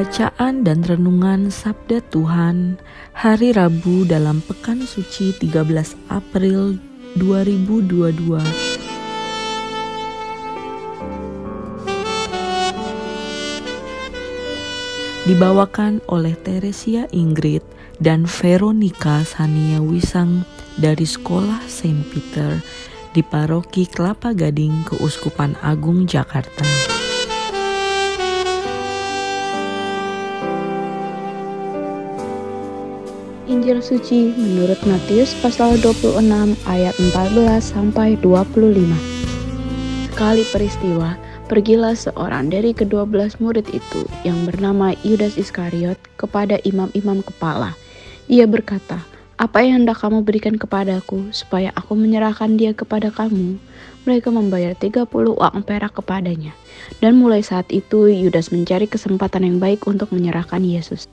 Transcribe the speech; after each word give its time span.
Bacaan 0.00 0.64
dan 0.64 0.80
Renungan 0.80 1.52
Sabda 1.52 2.00
Tuhan 2.08 2.80
Hari 3.12 3.52
Rabu 3.52 4.08
dalam 4.08 4.40
Pekan 4.40 4.80
Suci 4.88 5.36
13 5.36 5.60
April 6.08 6.80
2022 7.20 8.16
Dibawakan 15.28 16.00
oleh 16.08 16.32
Teresia 16.32 17.04
Ingrid 17.12 17.60
dan 18.00 18.24
Veronica 18.24 19.20
Sania 19.20 19.84
Wisang 19.84 20.48
dari 20.80 21.04
Sekolah 21.04 21.60
Saint 21.68 22.08
Peter 22.08 22.56
di 23.12 23.20
Paroki 23.20 23.84
Kelapa 23.84 24.32
Gading 24.32 24.80
Keuskupan 24.88 25.60
Agung 25.60 26.08
Jakarta. 26.08 26.89
Injil 33.50 33.82
suci 33.82 34.30
menurut 34.38 34.78
Matius 34.86 35.34
pasal 35.42 35.74
26 35.82 36.22
ayat 36.70 36.94
14 36.94 37.58
sampai 37.58 38.14
25. 38.22 38.46
Sekali 40.06 40.46
peristiwa, 40.54 41.18
pergilah 41.50 41.98
seorang 41.98 42.46
dari 42.46 42.70
kedua 42.70 43.02
belas 43.02 43.42
murid 43.42 43.66
itu 43.74 44.06
yang 44.22 44.38
bernama 44.46 44.94
Yudas 45.02 45.34
Iskariot 45.34 45.98
kepada 46.14 46.62
imam-imam 46.62 47.26
kepala. 47.26 47.74
Ia 48.30 48.46
berkata, 48.46 49.02
apa 49.34 49.66
yang 49.66 49.82
hendak 49.82 49.98
kamu 49.98 50.22
berikan 50.22 50.54
kepadaku 50.54 51.34
supaya 51.34 51.74
aku 51.74 51.98
menyerahkan 51.98 52.54
dia 52.54 52.70
kepada 52.70 53.10
kamu? 53.10 53.58
Mereka 54.06 54.30
membayar 54.30 54.78
30 54.78 55.10
uang 55.10 55.66
perak 55.66 55.98
kepadanya. 55.98 56.54
Dan 57.02 57.18
mulai 57.18 57.42
saat 57.42 57.66
itu 57.74 58.06
Yudas 58.06 58.54
mencari 58.54 58.86
kesempatan 58.86 59.42
yang 59.42 59.58
baik 59.58 59.90
untuk 59.90 60.14
menyerahkan 60.14 60.62
Yesus. 60.62 61.10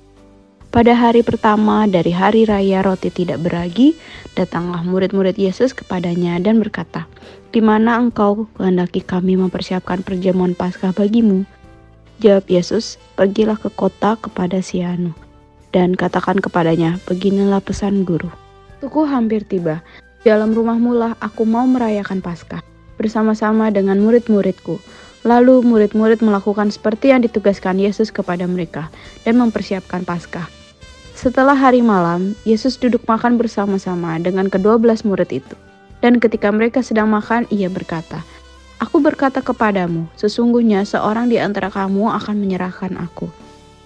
Pada 0.67 0.91
hari 0.91 1.23
pertama 1.23 1.87
dari 1.87 2.11
hari 2.11 2.43
raya 2.43 2.83
roti 2.83 3.07
tidak 3.07 3.39
beragi, 3.39 3.95
datanglah 4.35 4.83
murid-murid 4.83 5.39
Yesus 5.39 5.71
kepadanya 5.71 6.35
dan 6.43 6.59
berkata, 6.59 7.07
"Di 7.55 7.63
mana 7.63 7.95
engkau 7.95 8.51
kehendaki 8.59 8.99
kami 8.99 9.39
mempersiapkan 9.39 10.03
perjamuan 10.03 10.51
Paskah 10.59 10.91
bagimu?" 10.91 11.47
Jawab 12.19 12.51
Yesus, 12.51 12.99
"Pergilah 13.15 13.55
ke 13.55 13.71
kota 13.71 14.19
kepada 14.19 14.59
Sianu 14.59 15.15
dan 15.71 15.95
katakan 15.95 16.35
kepadanya, 16.43 16.99
beginilah 17.07 17.63
pesan 17.63 18.03
guru. 18.03 18.27
Tuku 18.83 19.07
hampir 19.07 19.47
tiba. 19.47 19.79
Dalam 20.27 20.51
rumahmu 20.51 20.91
lah 20.91 21.15
aku 21.23 21.47
mau 21.47 21.63
merayakan 21.63 22.19
Paskah 22.19 22.59
bersama-sama 22.99 23.71
dengan 23.71 24.03
murid-muridku." 24.03 24.83
Lalu 25.25 25.59
murid-murid 25.59 26.23
melakukan 26.23 26.71
seperti 26.71 27.11
yang 27.11 27.19
ditugaskan 27.19 27.81
Yesus 27.81 28.15
kepada 28.15 28.47
mereka 28.47 28.87
dan 29.27 29.35
mempersiapkan 29.35 30.07
Paskah. 30.07 30.56
Setelah 31.17 31.57
hari 31.57 31.81
malam, 31.81 32.37
Yesus 32.45 32.77
duduk 32.77 33.01
makan 33.09 33.41
bersama-sama 33.41 34.21
dengan 34.21 34.53
kedua 34.53 34.77
belas 34.77 35.01
murid 35.01 35.33
itu. 35.33 35.57
Dan 35.97 36.21
ketika 36.21 36.53
mereka 36.53 36.85
sedang 36.85 37.09
makan, 37.09 37.49
ia 37.49 37.73
berkata, 37.73 38.21
Aku 38.77 39.01
berkata 39.01 39.41
kepadamu, 39.41 40.05
sesungguhnya 40.13 40.85
seorang 40.85 41.25
di 41.33 41.41
antara 41.41 41.73
kamu 41.73 42.13
akan 42.21 42.37
menyerahkan 42.37 42.93
aku. 43.01 43.33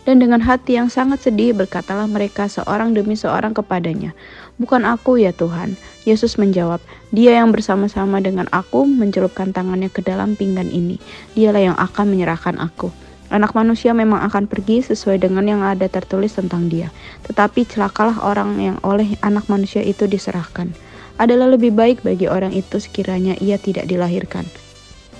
Dan 0.03 0.19
dengan 0.19 0.43
hati 0.43 0.75
yang 0.75 0.91
sangat 0.91 1.23
sedih 1.23 1.55
berkatalah 1.55 2.03
mereka 2.03 2.51
seorang 2.51 2.91
demi 2.91 3.15
seorang 3.15 3.55
kepadanya, 3.55 4.11
Bukan 4.59 4.83
aku 4.83 5.15
ya 5.15 5.31
Tuhan. 5.31 5.79
Yesus 6.03 6.35
menjawab, 6.35 6.83
Dia 7.15 7.39
yang 7.39 7.55
bersama-sama 7.55 8.19
dengan 8.19 8.51
aku 8.51 8.83
mencelupkan 8.83 9.55
tangannya 9.55 9.87
ke 9.87 10.03
dalam 10.03 10.35
pinggan 10.35 10.67
ini. 10.67 10.99
Dialah 11.31 11.63
yang 11.63 11.77
akan 11.79 12.11
menyerahkan 12.11 12.59
aku. 12.59 12.91
Anak 13.31 13.55
manusia 13.55 13.95
memang 13.95 14.19
akan 14.27 14.43
pergi 14.51 14.83
sesuai 14.83 15.23
dengan 15.23 15.47
yang 15.47 15.63
ada 15.63 15.87
tertulis 15.87 16.35
tentang 16.35 16.67
dia. 16.67 16.91
Tetapi 17.23 17.63
celakalah 17.63 18.19
orang 18.27 18.59
yang 18.59 18.77
oleh 18.83 19.15
anak 19.23 19.47
manusia 19.47 19.79
itu 19.79 20.03
diserahkan. 20.03 20.75
Adalah 21.15 21.55
lebih 21.55 21.71
baik 21.71 22.03
bagi 22.03 22.27
orang 22.27 22.51
itu 22.51 22.83
sekiranya 22.83 23.39
ia 23.39 23.55
tidak 23.55 23.87
dilahirkan. 23.87 24.43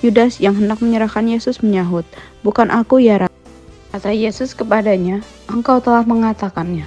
Yudas 0.03 0.44
yang 0.44 0.59
hendak 0.59 0.83
menyerahkan 0.83 1.23
Yesus 1.23 1.63
menyahut, 1.63 2.03
Bukan 2.44 2.67
aku 2.67 3.00
ya 3.00 3.25
Rabi. 3.25 3.38
Kata 3.95 4.11
Yesus 4.11 4.57
kepadanya, 4.57 5.23
Engkau 5.47 5.79
telah 5.79 6.03
mengatakannya. 6.03 6.83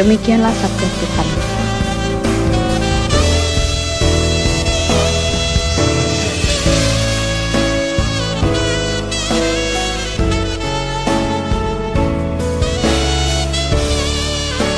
Demikianlah 0.00 0.54
sabda 0.54 0.88
Tuhan. 0.88 1.53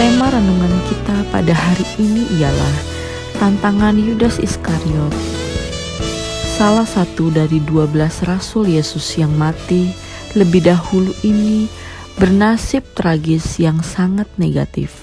Tema 0.06 0.30
renungan 0.30 0.70
kita 0.86 1.18
pada 1.34 1.50
hari 1.50 1.82
ini 1.98 2.38
ialah 2.38 2.76
tantangan 3.42 3.98
Yudas 3.98 4.38
Iskariot. 4.38 5.10
Salah 6.54 6.86
satu 6.86 7.34
dari 7.34 7.58
dua 7.58 7.90
belas 7.90 8.22
rasul 8.22 8.70
Yesus 8.70 9.02
yang 9.18 9.34
mati 9.34 9.90
lebih 10.38 10.62
dahulu 10.62 11.10
ini 11.26 11.66
bernasib 12.22 12.86
tragis 12.94 13.58
yang 13.58 13.82
sangat 13.82 14.30
negatif. 14.38 15.02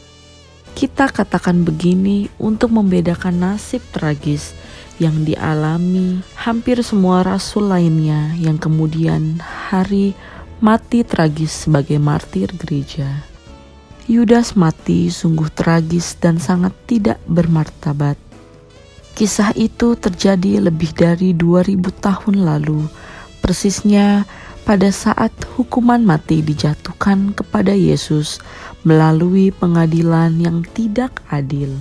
Kita 0.71 1.11
katakan 1.11 1.67
begini 1.67 2.31
untuk 2.39 2.71
membedakan 2.71 3.43
nasib 3.43 3.83
tragis 3.91 4.55
yang 5.03 5.27
dialami 5.27 6.23
hampir 6.39 6.79
semua 6.79 7.27
rasul 7.27 7.67
lainnya 7.67 8.39
yang 8.39 8.55
kemudian 8.55 9.43
hari 9.43 10.15
mati 10.63 11.03
tragis 11.03 11.67
sebagai 11.67 11.99
martir 11.99 12.55
gereja. 12.55 13.32
Yudas 14.03 14.59
mati 14.59 15.07
sungguh 15.07 15.47
tragis 15.55 16.19
dan 16.19 16.35
sangat 16.35 16.75
tidak 16.83 17.23
bermartabat. 17.23 18.19
Kisah 19.15 19.55
itu 19.55 19.95
terjadi 19.95 20.59
lebih 20.59 20.91
dari 20.91 21.31
2000 21.31 22.03
tahun 22.03 22.43
lalu, 22.43 22.83
persisnya 23.39 24.27
pada 24.67 24.91
saat 24.91 25.31
hukuman 25.55 26.03
mati 26.03 26.43
dijatuhkan 26.43 27.31
kepada 27.31 27.71
Yesus 27.71 28.43
melalui 28.83 29.55
pengadilan 29.55 30.35
yang 30.35 30.67
tidak 30.75 31.23
adil. 31.31 31.71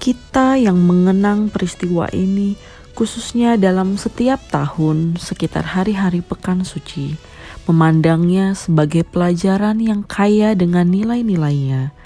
Kita 0.00 0.56
yang 0.56 0.80
mengenang 0.80 1.52
peristiwa 1.52 2.08
ini, 2.16 2.56
khususnya 2.96 3.60
dalam 3.60 4.00
setiap 4.00 4.40
tahun 4.48 5.20
sekitar 5.20 5.68
hari-hari 5.68 6.24
Pekan 6.24 6.64
Suci, 6.64 7.20
memandangnya 7.64 8.52
sebagai 8.52 9.04
pelajaran 9.08 9.80
yang 9.80 10.04
kaya 10.04 10.52
dengan 10.52 10.88
nilai-nilainya. 10.92 11.96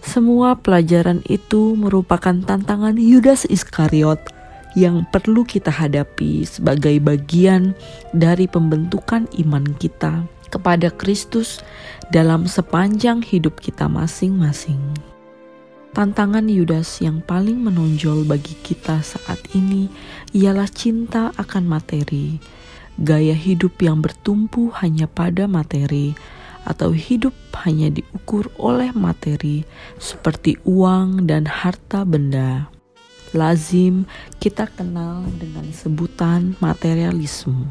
Semua 0.00 0.56
pelajaran 0.56 1.20
itu 1.28 1.74
merupakan 1.76 2.32
tantangan 2.32 2.96
Yudas 2.96 3.44
Iskariot 3.44 4.22
yang 4.78 5.04
perlu 5.10 5.42
kita 5.42 5.74
hadapi 5.74 6.46
sebagai 6.46 6.96
bagian 7.02 7.74
dari 8.14 8.46
pembentukan 8.46 9.26
iman 9.42 9.66
kita 9.76 10.24
kepada 10.48 10.88
Kristus 10.94 11.60
dalam 12.08 12.48
sepanjang 12.48 13.20
hidup 13.20 13.60
kita 13.60 13.90
masing-masing. 13.90 14.80
Tantangan 15.92 16.46
Yudas 16.46 17.02
yang 17.02 17.18
paling 17.24 17.58
menonjol 17.58 18.22
bagi 18.22 18.54
kita 18.60 19.02
saat 19.02 19.40
ini 19.52 19.90
ialah 20.30 20.70
cinta 20.70 21.34
akan 21.34 21.64
materi 21.66 22.38
gaya 22.98 23.34
hidup 23.34 23.78
yang 23.78 24.02
bertumpu 24.02 24.74
hanya 24.82 25.06
pada 25.06 25.46
materi 25.46 26.18
atau 26.66 26.92
hidup 26.92 27.32
hanya 27.64 27.88
diukur 27.88 28.50
oleh 28.60 28.92
materi 28.92 29.64
seperti 29.96 30.58
uang 30.66 31.24
dan 31.24 31.48
harta 31.48 32.04
benda. 32.04 32.68
Lazim 33.32 34.08
kita 34.40 34.68
kenal 34.72 35.24
dengan 35.36 35.68
sebutan 35.72 36.56
materialisme. 36.60 37.68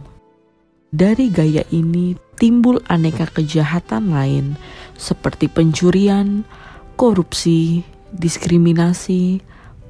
Dari 0.87 1.27
gaya 1.27 1.67
ini 1.69 2.15
timbul 2.39 2.79
aneka 2.87 3.27
kejahatan 3.27 4.13
lain 4.13 4.55
seperti 4.95 5.51
pencurian, 5.51 6.47
korupsi, 6.95 7.83
diskriminasi, 8.15 9.43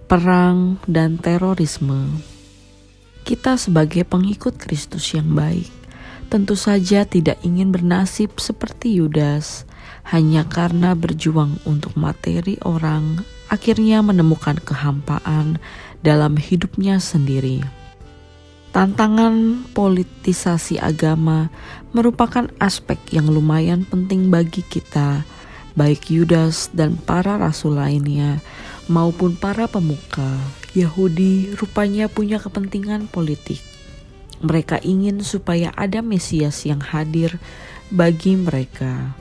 perang, 0.10 0.82
dan 0.90 1.22
terorisme. 1.22 2.37
Kita 3.28 3.60
sebagai 3.60 4.08
pengikut 4.08 4.56
Kristus 4.56 5.12
yang 5.12 5.36
baik, 5.36 5.68
tentu 6.32 6.56
saja 6.56 7.04
tidak 7.04 7.36
ingin 7.44 7.76
bernasib 7.76 8.40
seperti 8.40 9.04
Yudas, 9.04 9.68
hanya 10.08 10.48
karena 10.48 10.96
berjuang 10.96 11.60
untuk 11.68 11.92
materi 12.00 12.56
orang, 12.64 13.20
akhirnya 13.52 14.00
menemukan 14.00 14.56
kehampaan 14.64 15.60
dalam 16.00 16.40
hidupnya 16.40 17.04
sendiri. 17.04 17.68
Tantangan 18.72 19.68
politisasi 19.76 20.80
agama 20.80 21.52
merupakan 21.92 22.48
aspek 22.64 22.96
yang 23.12 23.28
lumayan 23.28 23.84
penting 23.84 24.32
bagi 24.32 24.64
kita, 24.64 25.28
baik 25.76 26.08
Yudas 26.08 26.72
dan 26.72 26.96
para 26.96 27.36
rasul 27.36 27.76
lainnya, 27.76 28.40
maupun 28.88 29.36
para 29.36 29.68
pemuka 29.68 30.40
Yahudi 30.76 31.56
rupanya 31.56 32.12
punya 32.12 32.42
kepentingan 32.42 33.08
politik. 33.08 33.64
Mereka 34.44 34.84
ingin 34.84 35.24
supaya 35.24 35.72
ada 35.74 36.04
Mesias 36.04 36.68
yang 36.68 36.84
hadir 36.84 37.40
bagi 37.94 38.36
mereka. 38.36 39.16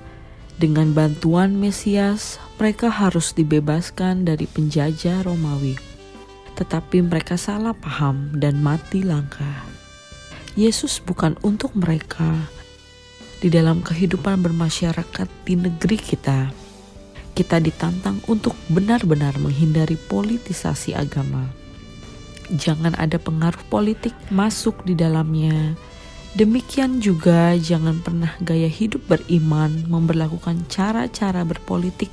Dengan 0.57 0.97
bantuan 0.97 1.55
Mesias, 1.61 2.41
mereka 2.57 2.89
harus 2.89 3.37
dibebaskan 3.37 4.25
dari 4.25 4.49
penjajah 4.49 5.23
Romawi. 5.25 5.77
Tetapi 6.57 7.05
mereka 7.05 7.37
salah 7.37 7.77
paham 7.77 8.33
dan 8.33 8.65
mati 8.65 9.05
langkah. 9.05 9.69
Yesus 10.57 11.05
bukan 11.05 11.37
untuk 11.45 11.77
mereka 11.77 12.49
di 13.45 13.53
dalam 13.53 13.85
kehidupan 13.85 14.41
bermasyarakat 14.41 15.29
di 15.45 15.55
negeri 15.61 16.01
kita 16.01 16.66
kita 17.37 17.61
ditantang 17.61 18.25
untuk 18.25 18.57
benar-benar 18.73 19.37
menghindari 19.37 20.01
politisasi 20.09 20.97
agama. 20.97 21.45
Jangan 22.49 22.97
ada 22.97 23.21
pengaruh 23.21 23.61
politik 23.69 24.17
masuk 24.33 24.81
di 24.89 24.97
dalamnya. 24.97 25.77
Demikian 26.33 27.05
juga 27.05 27.53
jangan 27.61 28.01
pernah 28.01 28.33
gaya 28.41 28.69
hidup 28.69 29.05
beriman 29.05 29.85
memperlakukan 29.89 30.65
cara-cara 30.73 31.45
berpolitik 31.45 32.09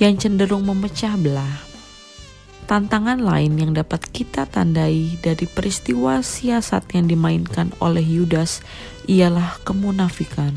yang 0.00 0.16
cenderung 0.16 0.64
memecah 0.64 1.16
belah. 1.20 1.72
Tantangan 2.68 3.18
lain 3.20 3.58
yang 3.58 3.72
dapat 3.74 4.06
kita 4.12 4.46
tandai 4.46 5.18
dari 5.18 5.44
peristiwa 5.50 6.22
siasat 6.22 6.94
yang 6.94 7.10
dimainkan 7.10 7.74
oleh 7.82 8.04
Yudas 8.04 8.62
ialah 9.10 9.60
kemunafikan. 9.66 10.54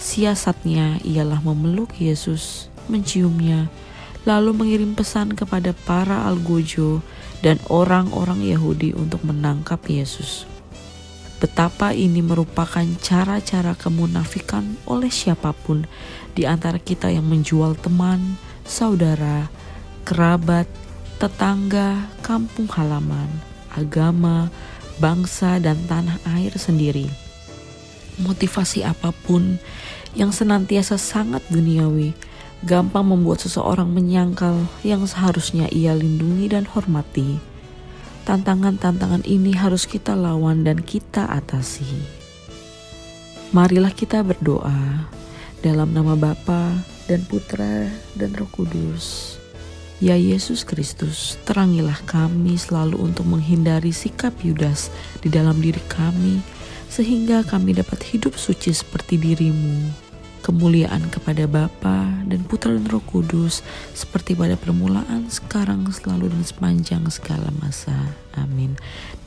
Siasatnya 0.00 0.96
ialah 1.04 1.44
memeluk 1.44 1.92
Yesus 2.00 2.69
menciumnya, 2.88 3.68
lalu 4.28 4.52
mengirim 4.52 4.92
pesan 4.92 5.32
kepada 5.32 5.72
para 5.84 6.28
algojo 6.28 7.00
dan 7.40 7.56
orang-orang 7.72 8.44
Yahudi 8.44 8.92
untuk 8.92 9.24
menangkap 9.24 9.80
Yesus. 9.88 10.44
Betapa 11.40 11.96
ini 11.96 12.20
merupakan 12.20 12.84
cara-cara 13.00 13.72
kemunafikan 13.72 14.76
oleh 14.84 15.08
siapa 15.08 15.56
pun 15.56 15.88
di 16.36 16.44
antara 16.44 16.76
kita 16.76 17.08
yang 17.08 17.24
menjual 17.24 17.80
teman, 17.80 18.36
saudara, 18.68 19.48
kerabat, 20.04 20.68
tetangga, 21.16 22.12
kampung 22.20 22.68
halaman, 22.68 23.28
agama, 23.72 24.52
bangsa, 25.00 25.56
dan 25.56 25.80
tanah 25.88 26.20
air 26.36 26.52
sendiri. 26.60 27.08
Motivasi 28.20 28.84
apa 28.84 29.08
pun 29.24 29.56
yang 30.12 30.36
senantiasa 30.36 31.00
sangat 31.00 31.40
duniawi 31.48 32.12
gampang 32.60 33.08
membuat 33.08 33.40
seseorang 33.40 33.88
menyangkal 33.88 34.68
yang 34.84 35.08
seharusnya 35.08 35.64
ia 35.72 35.96
lindungi 35.96 36.52
dan 36.52 36.68
hormati. 36.68 37.40
Tantangan-tantangan 38.28 39.24
ini 39.24 39.56
harus 39.56 39.88
kita 39.88 40.12
lawan 40.12 40.68
dan 40.68 40.84
kita 40.84 41.24
atasi. 41.24 41.88
Marilah 43.50 43.90
kita 43.90 44.20
berdoa 44.20 45.08
dalam 45.64 45.90
nama 45.96 46.12
Bapa 46.14 46.76
dan 47.08 47.24
Putra 47.24 47.88
dan 48.14 48.30
Roh 48.36 48.46
Kudus. 48.52 49.36
Ya 50.00 50.16
Yesus 50.16 50.64
Kristus, 50.64 51.36
terangilah 51.44 51.96
kami 52.08 52.56
selalu 52.56 52.96
untuk 53.04 53.28
menghindari 53.28 53.92
sikap 53.92 54.32
Yudas 54.40 54.88
di 55.20 55.28
dalam 55.28 55.60
diri 55.60 55.80
kami, 55.92 56.40
sehingga 56.88 57.44
kami 57.44 57.76
dapat 57.76 58.00
hidup 58.08 58.32
suci 58.40 58.72
seperti 58.72 59.20
dirimu 59.20 60.09
kemuliaan 60.40 61.08
kepada 61.12 61.46
Bapa 61.46 62.24
dan 62.26 62.42
Putra 62.44 62.74
dan 62.74 62.88
Roh 62.88 63.04
Kudus 63.04 63.62
seperti 63.94 64.34
pada 64.34 64.58
permulaan, 64.58 65.30
sekarang, 65.30 65.86
selalu 65.94 66.32
dan 66.32 66.42
sepanjang 66.42 67.04
segala 67.12 67.48
masa. 67.62 67.94
Amin. 68.34 68.74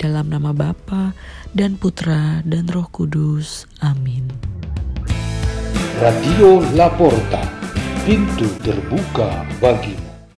Dalam 0.01 0.27
nama 0.27 0.51
Bapa 0.51 1.15
dan 1.55 1.79
Putra 1.79 2.43
dan 2.43 2.67
Roh 2.67 2.89
Kudus. 2.91 3.69
Amin. 3.79 4.27
Radio 6.01 6.59
Laporta, 6.75 7.47
pintu 8.03 8.49
terbuka 8.59 9.47
bagi 9.63 10.02